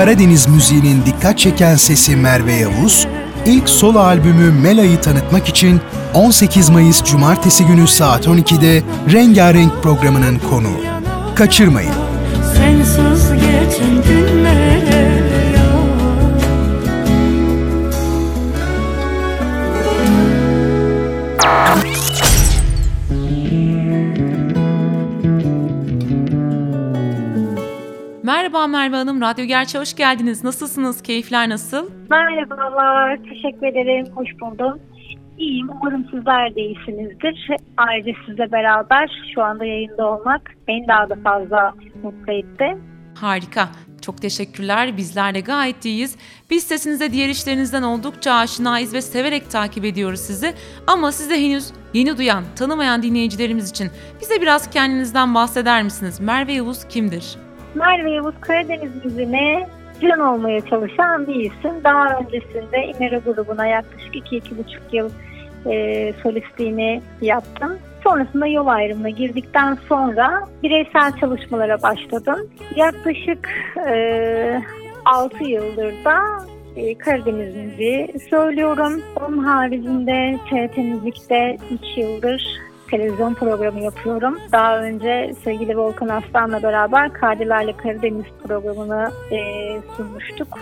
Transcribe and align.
Karadeniz 0.00 0.48
müziğinin 0.48 1.06
dikkat 1.06 1.38
çeken 1.38 1.74
sesi 1.74 2.16
Merve 2.16 2.52
Yavuz, 2.52 3.06
ilk 3.46 3.68
solo 3.68 3.98
albümü 3.98 4.50
Mela'yı 4.50 5.00
tanıtmak 5.00 5.48
için 5.48 5.80
18 6.14 6.70
Mayıs 6.70 7.04
Cumartesi 7.04 7.66
günü 7.66 7.86
saat 7.86 8.26
12'de 8.26 8.82
Rengarenk 9.12 9.82
programının 9.82 10.38
konuğu. 10.50 10.80
Kaçırmayın. 11.34 11.92
Sensiz 12.56 13.32
geçen 13.32 14.19
Merhaba 28.60 28.78
Merve 28.78 28.96
Hanım, 28.96 29.20
Radyo 29.20 29.44
Gerçi 29.44 29.78
hoş 29.78 29.94
geldiniz. 29.94 30.44
Nasılsınız? 30.44 31.02
Keyifler 31.02 31.48
nasıl? 31.48 31.90
Merhabalar, 32.10 33.16
teşekkür 33.16 33.66
ederim. 33.66 34.06
Hoş 34.14 34.28
buldum. 34.40 34.80
İyiyim, 35.38 35.68
umarım 35.70 36.04
sizler 36.10 36.54
de 36.54 36.60
iyisinizdir. 36.60 37.48
Ayrıca 37.76 38.12
sizle 38.26 38.52
beraber 38.52 39.10
şu 39.34 39.42
anda 39.42 39.64
yayında 39.64 40.06
olmak 40.06 40.50
beni 40.68 40.88
daha 40.88 41.10
da 41.10 41.14
fazla 41.24 41.74
mutlu 42.02 42.32
etti. 42.32 42.76
Harika. 43.20 43.68
Çok 44.02 44.22
teşekkürler. 44.22 44.96
Bizler 44.96 45.34
de 45.34 45.40
gayet 45.40 45.84
iyiyiz. 45.84 46.16
Biz 46.50 46.64
sesinize 46.64 47.12
diğer 47.12 47.28
işlerinizden 47.28 47.82
oldukça 47.82 48.32
aşinayız 48.32 48.94
ve 48.94 49.02
severek 49.02 49.50
takip 49.50 49.84
ediyoruz 49.84 50.20
sizi. 50.20 50.54
Ama 50.86 51.12
size 51.12 51.44
henüz 51.44 51.72
yeni 51.94 52.18
duyan, 52.18 52.44
tanımayan 52.56 53.02
dinleyicilerimiz 53.02 53.70
için 53.70 53.90
bize 54.20 54.40
biraz 54.42 54.70
kendinizden 54.70 55.34
bahseder 55.34 55.82
misiniz? 55.82 56.20
Merve 56.20 56.52
Yavuz 56.52 56.88
kimdir? 56.88 57.36
Merve 57.74 58.10
Yavuz 58.10 58.34
Karadeniz 58.40 59.04
müziğine 59.04 59.66
can 60.02 60.20
olmaya 60.20 60.60
çalışan 60.60 61.26
bir 61.26 61.34
isim. 61.34 61.84
Daha 61.84 62.18
öncesinde 62.18 62.86
İmera 62.86 63.18
grubuna 63.18 63.66
yaklaşık 63.66 64.14
2-2,5 64.14 64.42
yıl 64.92 65.10
e, 65.66 66.12
solistliğini 66.22 67.02
yaptım. 67.22 67.78
Sonrasında 68.04 68.46
yol 68.46 68.66
ayrımına 68.66 69.10
girdikten 69.10 69.78
sonra 69.88 70.48
bireysel 70.62 71.12
çalışmalara 71.20 71.82
başladım. 71.82 72.50
Yaklaşık 72.76 73.48
e, 73.88 74.62
6 75.04 75.44
yıldır 75.44 76.04
da 76.04 76.18
e, 76.76 76.98
Karadeniz 76.98 77.56
müziği 77.56 78.08
söylüyorum. 78.30 79.02
Onun 79.26 79.38
haricinde 79.38 80.38
TRT 80.50 80.76
Müzik'te 80.76 81.56
3 81.70 81.98
yıldır 81.98 82.60
televizyon 82.90 83.34
programı 83.34 83.80
yapıyorum. 83.80 84.38
Daha 84.52 84.78
önce 84.78 85.34
sevgili 85.44 85.78
Volkan 85.78 86.08
Aslan'la 86.08 86.62
beraber 86.62 87.12
Kardilerle 87.12 87.76
Karadeniz 87.76 88.24
programını 88.44 89.10
e, 89.30 89.38
sunmuştuk. 89.96 90.58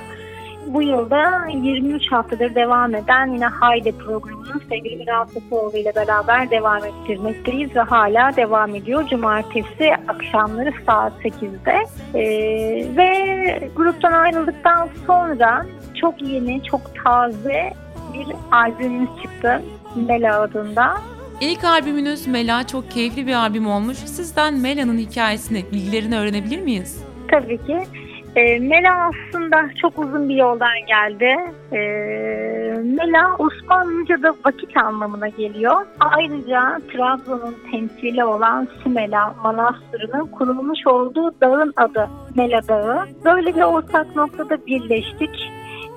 Bu 0.67 0.83
yılda 0.83 1.47
23 1.53 2.12
haftadır 2.12 2.55
devam 2.55 2.95
eden 2.95 3.27
yine 3.27 3.47
Hayde 3.47 3.93
programını 3.93 4.61
sevgili 4.69 4.97
Miral 4.97 5.27
Sofuoğlu 5.27 5.77
ile 5.77 5.93
beraber 5.95 6.51
devam 6.51 6.84
ettirmekteyiz 6.84 7.77
ve 7.77 7.81
hala 7.81 8.37
devam 8.37 8.75
ediyor. 8.75 9.09
Cumartesi 9.09 9.95
akşamları 10.09 10.73
saat 10.87 11.12
8'de. 11.25 11.84
Ee, 12.15 12.97
ve 12.97 13.71
gruptan 13.77 14.12
ayrıldıktan 14.12 14.89
sonra 15.06 15.67
çok 16.01 16.23
yeni, 16.23 16.62
çok 16.65 16.81
taze 17.05 17.73
bir 18.15 18.27
albümümüz 18.51 19.23
çıktı. 19.23 19.62
Mela 20.09 20.41
adında. 20.41 20.95
İlk 21.41 21.64
albümünüz 21.64 22.27
Mela 22.27 22.67
çok 22.67 22.91
keyifli 22.91 23.27
bir 23.27 23.34
albüm 23.34 23.67
olmuş. 23.67 23.97
Sizden 23.97 24.55
Mela'nın 24.55 24.98
hikayesini, 24.98 25.64
bilgilerini 25.72 26.19
öğrenebilir 26.19 26.61
miyiz? 26.61 27.05
Tabii 27.31 27.67
ki. 27.67 27.78
E, 28.36 28.58
Mela 28.58 29.11
aslında 29.11 29.70
çok 29.83 29.98
uzun 29.98 30.28
bir 30.28 30.34
yoldan 30.34 30.87
geldi. 30.87 31.37
E, 31.72 31.78
Mela 32.82 33.37
Osmanlıca'da 33.38 34.34
vakit 34.44 34.77
anlamına 34.77 35.28
geliyor. 35.28 35.87
Ayrıca 36.00 36.81
Trabzon'un 36.93 37.56
temsili 37.71 38.25
olan 38.25 38.69
Simela 38.82 39.34
Manastırı'nın 39.44 40.27
kurulmuş 40.27 40.87
olduğu 40.87 41.34
dağın 41.41 41.72
adı 41.77 42.09
Mela 42.37 42.69
Dağı. 42.69 43.06
Böyle 43.25 43.56
bir 43.56 43.62
ortak 43.62 44.16
noktada 44.16 44.66
birleştik 44.66 45.50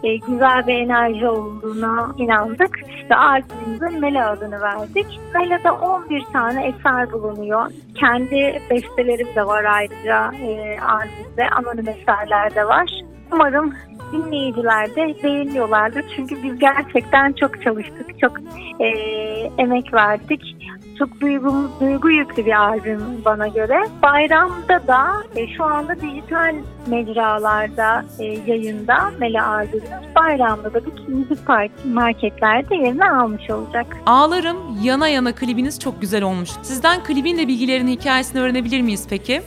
e, 0.04 0.18
güzel 0.18 0.68
bir 0.68 0.74
enerji 0.74 1.28
olduğuna 1.28 2.16
inandık 2.18 2.80
ve 3.10 3.16
albümümüze 3.16 4.00
Mela 4.00 4.32
adını 4.32 4.62
verdik. 4.62 5.20
Mela'da 5.34 5.74
11 5.74 6.24
tane 6.34 6.68
eser 6.68 7.12
bulunuyor. 7.12 7.72
Kendi 7.96 8.62
bestelerim 8.70 9.28
de 9.36 9.46
var 9.46 9.64
ayrıca 9.64 10.32
e, 10.34 10.80
albümde. 10.80 11.50
Anonim 11.50 11.88
eserler 11.88 12.56
de 12.56 12.66
var. 12.66 12.90
Umarım 13.34 13.74
dinleyiciler 14.12 14.96
de 14.96 15.24
beğeniyorlardır. 15.24 16.06
Çünkü 16.16 16.44
biz 16.44 16.60
gerçekten 16.60 17.34
çok 17.34 17.62
çalıştık, 17.64 18.20
çok 18.20 18.32
e, 18.80 18.88
emek 19.58 19.94
verdik 19.94 20.42
çok 21.02 21.22
duygu, 21.22 21.72
duygu 21.80 22.10
yüklü 22.10 22.46
bir 22.46 22.60
albüm 22.60 23.02
bana 23.26 23.48
göre. 23.48 23.88
Bayramda 24.02 24.88
da 24.88 25.24
e, 25.36 25.48
şu 25.48 25.64
anda 25.64 26.02
dijital 26.02 26.56
mecralarda 26.88 28.06
e, 28.20 28.24
yayında 28.26 29.12
Mele 29.20 29.42
albümümüz. 29.42 30.16
Bayramda 30.16 30.74
da 30.74 30.86
bütün 30.86 31.16
müzik 31.16 31.40
marketlerde 31.86 32.76
yerini 32.76 33.06
almış 33.06 33.50
olacak. 33.50 33.98
Ağlarım 34.06 34.58
Yana 34.84 35.08
Yana 35.08 35.36
klibiniz 35.36 35.80
çok 35.80 36.02
güzel 36.02 36.24
olmuş. 36.24 36.50
Sizden 36.62 37.04
klibin 37.04 37.38
de 37.38 37.48
bilgilerini, 37.48 37.92
hikayesini 37.92 38.42
öğrenebilir 38.42 38.82
miyiz 38.82 39.08
peki? 39.10 39.42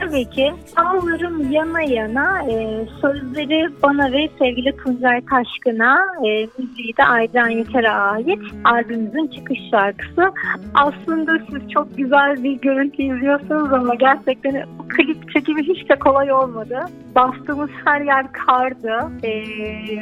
Tabii 0.00 0.30
ki. 0.30 0.52
Ağlarım 0.76 1.52
yana 1.52 1.82
yana 1.82 2.42
e, 2.42 2.86
sözleri 3.00 3.68
bana 3.82 4.12
ve 4.12 4.28
sevgili 4.38 4.76
Tuncay 4.76 5.20
Taşkın'a 5.20 6.00
e, 6.26 6.48
müziği 6.58 6.96
de 6.96 7.04
Aycan 7.04 7.48
Yeter'e 7.48 7.90
ait 7.90 8.40
albümümüzün 8.64 9.26
çıkış 9.26 9.58
şarkısı. 9.70 10.32
Aslında 10.74 11.32
siz 11.50 11.70
çok 11.70 11.96
güzel 11.96 12.44
bir 12.44 12.60
görüntü 12.60 13.02
izliyorsunuz 13.02 13.72
ama 13.72 13.94
gerçekten 13.94 14.66
bu 14.78 14.88
klip 14.88 15.32
çekimi 15.32 15.62
hiç 15.62 15.90
de 15.90 15.98
kolay 15.98 16.32
olmadı. 16.32 16.78
Bastığımız 17.14 17.70
her 17.84 18.00
yer 18.00 18.32
kardı. 18.32 19.10
E, 19.22 19.44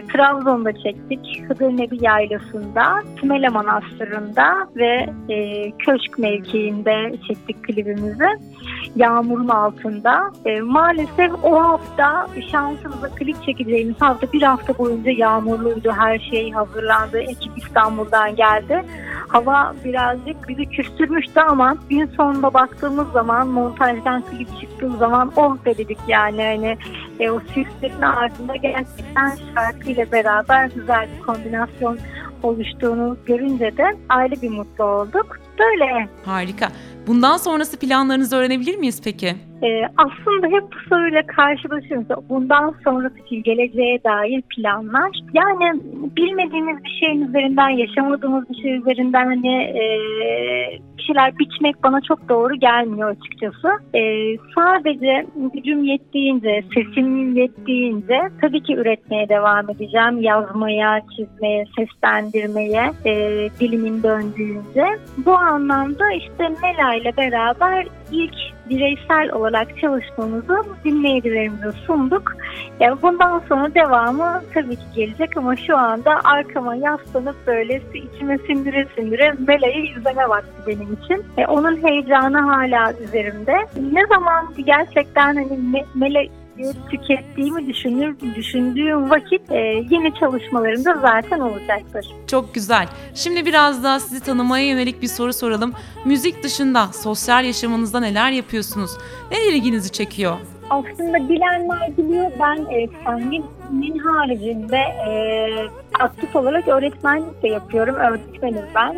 Trabzon'da 0.06 0.72
çektik. 0.72 1.42
Hıdırnebi 1.48 2.04
Yaylası'nda, 2.04 3.02
Tümele 3.16 3.48
Manastırı'nda 3.48 4.68
ve 4.76 5.06
e, 5.28 5.70
Köşk 5.70 6.18
mevkiinde 6.18 7.12
çektik 7.28 7.64
klibimizi. 7.64 8.28
Yağmurun 8.96 9.48
altında. 9.80 10.32
E, 10.44 10.60
maalesef 10.60 11.44
o 11.44 11.62
hafta 11.62 12.26
şansımıza 12.50 13.08
klip 13.08 13.42
çekeceğimiz 13.44 14.00
hafta 14.00 14.32
bir 14.32 14.42
hafta 14.42 14.78
boyunca 14.78 15.10
yağmurluydu. 15.10 15.92
Her 15.92 16.18
şey 16.18 16.50
hazırlandı. 16.50 17.18
Ekip 17.18 17.58
İstanbul'dan 17.58 18.36
geldi. 18.36 18.84
Hava 19.28 19.74
birazcık 19.84 20.48
bizi 20.48 20.66
küstürmüştü 20.66 21.40
ama 21.40 21.76
gün 21.90 22.06
sonunda 22.06 22.54
baktığımız 22.54 23.08
zaman 23.12 23.48
montajdan 23.48 24.22
klip 24.22 24.60
çıktığı 24.60 24.96
zaman 24.96 25.32
oh 25.36 25.56
dedik 25.64 25.98
yani 26.08 26.42
hani 26.42 26.78
e, 27.20 27.30
o 27.30 27.40
süslerin 27.40 28.02
ardında 28.02 28.56
gerçekten 28.56 29.32
şarkıyla 29.54 30.12
beraber 30.12 30.70
güzel 30.74 31.08
bir 31.16 31.22
kombinasyon 31.22 31.98
oluştuğunu 32.42 33.16
görünce 33.26 33.76
de 33.76 33.96
ayrı 34.08 34.42
bir 34.42 34.50
mutlu 34.50 34.84
olduk. 34.84 35.40
Böyle. 35.58 36.08
Harika. 36.24 36.68
Bundan 37.06 37.36
sonrası 37.36 37.78
planlarınızı 37.78 38.36
öğrenebilir 38.36 38.76
miyiz 38.76 39.00
peki? 39.04 39.49
Ee, 39.62 39.82
aslında 39.96 40.46
hep 40.46 40.62
bu 40.62 40.88
soruyla 40.88 41.22
karşılaşıyoruz. 41.26 42.06
Bundan 42.28 42.74
sonrası 42.84 43.16
geleceğe 43.44 44.04
dair 44.04 44.42
planlar. 44.42 45.10
Yani 45.34 45.80
bilmediğimiz 46.16 46.84
bir 46.84 47.00
şeyin 47.00 47.28
üzerinden, 47.28 47.68
yaşamadığımız 47.68 48.50
bir 48.50 48.62
şey 48.62 48.76
üzerinden 48.76 49.24
hani 49.24 49.62
e, 49.62 49.84
bir 50.98 51.02
şeyler 51.02 51.38
biçmek 51.38 51.84
bana 51.84 52.00
çok 52.00 52.28
doğru 52.28 52.54
gelmiyor 52.54 53.10
açıkçası. 53.10 53.68
E, 53.94 54.36
sadece 54.54 55.26
gücüm 55.54 55.84
yettiğince, 55.84 56.64
sesim 56.74 57.36
yettiğince 57.36 58.20
tabii 58.40 58.62
ki 58.62 58.74
üretmeye 58.74 59.28
devam 59.28 59.70
edeceğim. 59.70 60.22
Yazmaya, 60.22 61.00
çizmeye, 61.16 61.64
seslendirmeye, 61.76 62.92
e, 63.06 63.12
dilimin 63.60 64.02
döndüğünce. 64.02 64.86
Bu 65.26 65.32
anlamda 65.32 66.12
işte 66.12 66.48
Mela 66.62 66.94
ile 66.94 67.16
beraber 67.16 67.86
ilk 68.12 68.34
bireysel 68.70 69.32
olarak 69.32 69.78
çalışmamızı 69.80 70.56
dinleyicilerimize 70.84 71.72
sunduk. 71.72 72.36
Yani 72.80 73.02
bundan 73.02 73.42
sonra 73.48 73.74
devamı 73.74 74.42
tabii 74.54 74.76
ki 74.76 74.82
gelecek 74.94 75.36
ama 75.36 75.56
şu 75.56 75.76
anda 75.76 76.20
arkama 76.24 76.74
yaslanıp 76.74 77.36
böyle 77.46 77.82
içime 77.94 78.38
sindire 78.38 78.86
sindire 78.96 79.34
Mela'yı 79.46 79.84
izleme 79.84 80.28
vakti 80.28 80.66
benim 80.66 80.92
için. 80.92 81.24
E, 81.38 81.46
onun 81.46 81.86
heyecanı 81.86 82.40
hala 82.40 82.92
üzerimde. 82.92 83.56
Ne 83.92 84.06
zaman 84.06 84.54
gerçekten 84.66 85.34
hani 85.36 85.84
Mela 85.94 86.20
tükettiğimi 86.90 87.66
düşünür, 87.66 88.16
düşündüğüm 88.36 89.10
vakit 89.10 89.50
e, 89.50 89.58
yeni 89.90 90.14
çalışmalarımda 90.14 90.94
zaten 90.94 91.40
olacaktır. 91.40 92.06
Çok 92.26 92.54
güzel. 92.54 92.88
Şimdi 93.14 93.46
biraz 93.46 93.84
daha 93.84 94.00
sizi 94.00 94.20
tanımaya 94.20 94.66
yönelik 94.66 95.02
bir 95.02 95.08
soru 95.08 95.32
soralım. 95.32 95.72
Müzik 96.04 96.42
dışında 96.42 96.86
sosyal 96.86 97.44
yaşamınızda 97.44 98.00
neler 98.00 98.30
yapıyorsunuz? 98.30 98.90
Ne 99.30 99.48
ilginizi 99.48 99.92
çekiyor? 99.92 100.36
aslında 100.70 101.28
bilenler 101.28 101.96
biliyor. 101.96 102.30
Ben 102.40 102.74
e, 102.74 102.88
sahnenin 103.04 103.98
haricinde 103.98 104.76
e, 104.76 105.12
aktif 106.00 106.36
olarak 106.36 106.68
öğretmenlik 106.68 107.42
de 107.42 107.48
yapıyorum. 107.48 107.94
Öğretmenim 107.94 108.64
ben. 108.74 108.96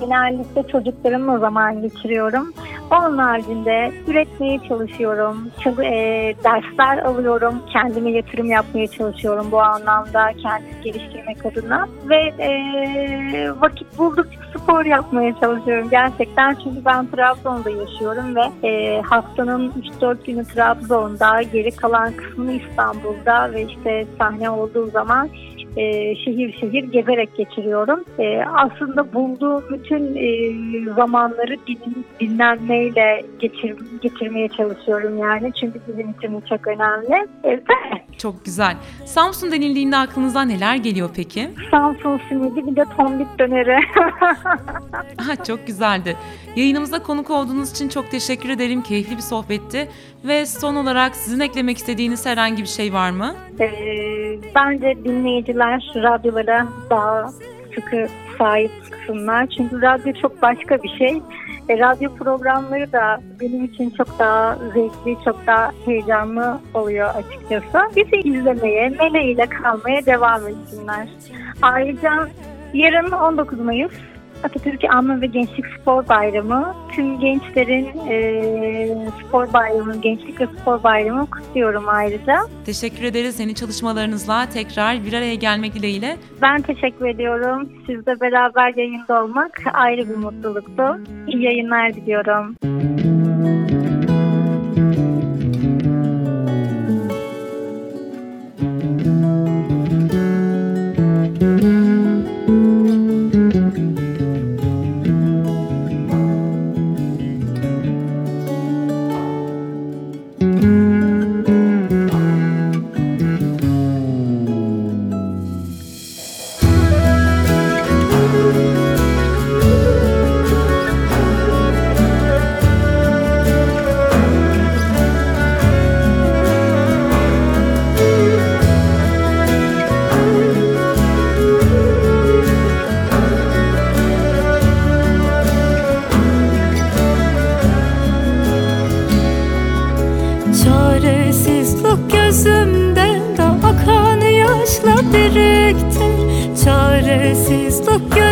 Genellikle 0.00 0.62
çocuklarımla 0.72 1.38
zaman 1.38 1.82
geçiriyorum. 1.82 2.52
Onun 2.90 3.18
haricinde 3.18 3.92
üretmeye 4.06 4.58
çalışıyorum. 4.68 5.50
Çal- 5.64 5.84
e, 5.84 6.34
dersler 6.44 6.98
alıyorum. 6.98 7.62
Kendime 7.72 8.10
yatırım 8.10 8.46
yapmaya 8.46 8.86
çalışıyorum 8.86 9.46
bu 9.50 9.62
anlamda. 9.62 10.32
Kendimi 10.42 10.82
geliştirmek 10.84 11.46
adına. 11.46 11.88
Ve 12.08 12.16
e, 12.16 12.50
vakit 13.60 13.98
buldukça 13.98 14.38
spor 14.56 14.84
yapmaya 14.84 15.34
çalışıyorum 15.40 15.90
gerçekten. 15.90 16.56
Çünkü 16.64 16.84
ben 16.84 17.06
Trabzon'da 17.06 17.70
yaşıyorum 17.70 18.36
ve 18.36 18.68
e, 18.68 19.00
haftanın 19.00 19.72
3-4 20.00 20.26
günü 20.26 20.44
Trabzon'da, 20.44 21.42
geri 21.42 21.70
kalan 21.70 22.12
kısmını 22.12 22.52
İstanbul'da 22.52 23.52
ve 23.52 23.62
işte 23.62 24.06
sahne 24.18 24.50
olduğu 24.50 24.90
zaman 24.90 25.28
e, 25.76 26.14
şehir 26.16 26.52
şehir 26.60 26.84
gezerek 26.84 27.36
geçiriyorum. 27.36 28.04
E, 28.18 28.42
aslında 28.44 29.12
bulduğum 29.12 29.64
bütün 29.70 30.16
e, 30.16 30.54
zamanları 30.94 31.56
din, 31.66 32.04
dinlenmeyle 32.20 33.22
geçir, 33.38 33.76
geçirmeye 34.02 34.48
çalışıyorum 34.48 35.18
yani. 35.18 35.52
Çünkü 35.60 35.80
bizim 35.88 36.10
için 36.10 36.42
çok 36.48 36.66
önemli. 36.66 37.28
Evet. 37.44 37.62
Çok 38.26 38.44
güzel. 38.44 38.76
Samsun 39.04 39.52
denildiğinde 39.52 39.96
aklınıza 39.96 40.42
neler 40.42 40.76
geliyor 40.76 41.10
peki? 41.16 41.50
Samsun 41.70 42.20
simidi 42.28 42.66
bir 42.66 42.76
de 42.76 42.84
tombik 42.96 43.38
döneri. 43.38 43.76
Aha, 45.18 45.44
çok 45.46 45.66
güzeldi. 45.66 46.16
Yayınımıza 46.56 47.02
konuk 47.02 47.30
olduğunuz 47.30 47.70
için 47.70 47.88
çok 47.88 48.10
teşekkür 48.10 48.48
ederim. 48.48 48.82
Keyifli 48.82 49.16
bir 49.16 49.22
sohbetti. 49.22 49.88
Ve 50.24 50.46
son 50.46 50.76
olarak 50.76 51.16
sizin 51.16 51.40
eklemek 51.40 51.76
istediğiniz 51.78 52.26
herhangi 52.26 52.62
bir 52.62 52.68
şey 52.68 52.92
var 52.92 53.10
mı? 53.10 53.34
e, 53.60 53.68
bence 54.54 54.94
dinleyiciler 55.04 55.92
radyolara 55.96 56.66
daha 56.90 57.28
sıkı 57.74 58.06
sahip 58.38 58.70
çıksınlar. 58.84 59.46
Çünkü 59.56 59.82
radyo 59.82 60.12
çok 60.22 60.42
başka 60.42 60.82
bir 60.82 60.88
şey. 60.98 61.22
E, 61.68 61.78
radyo 61.78 62.14
programları 62.14 62.92
da 62.92 63.20
benim 63.40 63.64
için 63.64 63.90
çok 63.90 64.18
daha 64.18 64.56
zevkli, 64.56 65.16
çok 65.24 65.46
daha 65.46 65.72
heyecanlı 65.84 66.60
oluyor 66.74 67.08
açıkçası. 67.14 67.78
Bizi 67.96 68.16
izlemeye, 68.16 68.88
meleğiyle 68.88 69.46
kalmaya 69.46 70.06
devam 70.06 70.48
etsinler. 70.48 71.08
Ayrıca 71.62 72.28
yarın 72.74 73.10
19 73.10 73.60
Mayıs 73.60 73.92
Atatürk 74.44 74.84
Anma 74.90 75.20
ve 75.20 75.26
Gençlik 75.26 75.64
Spor 75.66 76.08
Bayramı. 76.08 76.74
Tüm 76.92 77.20
gençlerin 77.20 77.86
e, 78.08 79.10
spor 79.20 79.52
bayramı, 79.52 80.00
gençlik 80.00 80.40
ve 80.40 80.46
spor 80.46 80.82
bayramı 80.82 81.30
kutluyorum 81.30 81.84
ayrıca. 81.88 82.38
Teşekkür 82.66 83.02
ederiz. 83.04 83.40
Yeni 83.40 83.54
çalışmalarınızla 83.54 84.46
tekrar 84.46 85.04
bir 85.04 85.12
araya 85.12 85.34
gelmek 85.34 85.74
dileğiyle. 85.74 86.16
Ben 86.42 86.62
teşekkür 86.62 87.06
ediyorum. 87.06 87.68
Sizle 87.86 88.20
beraber 88.20 88.74
yayında 88.76 89.24
olmak 89.24 89.62
ayrı 89.72 90.08
bir 90.08 90.16
mutluluktu. 90.16 91.00
İyi 91.26 91.42
yayınlar 91.42 91.94
diliyorum. 91.94 92.56
Çaresizlik 92.62 93.15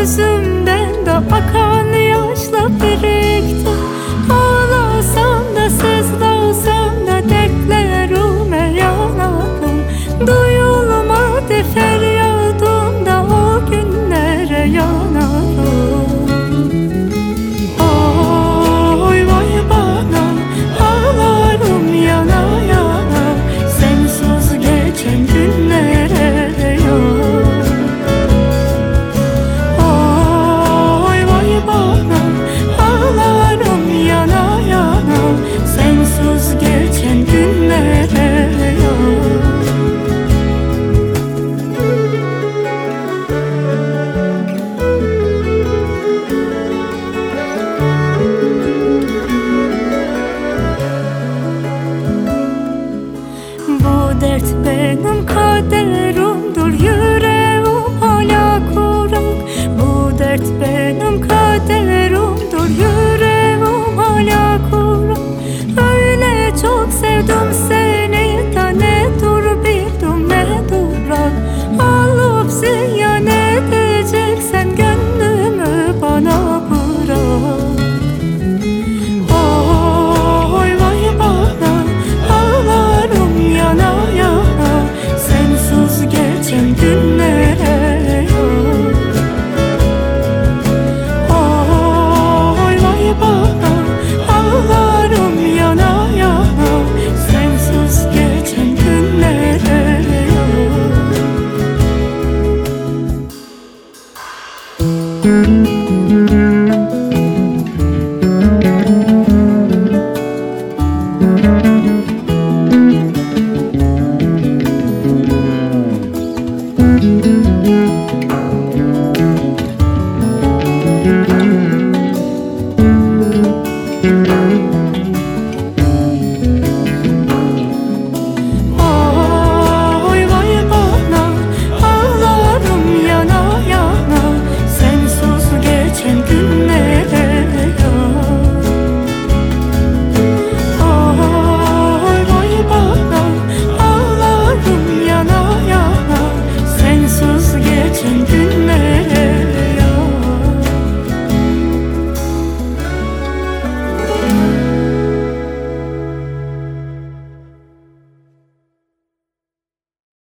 yaşla 0.04 0.24
birikti 0.24 0.34
Çaresizlik 0.34 0.44
gözümde 0.64 1.06
de 1.06 1.12
akan 1.12 1.73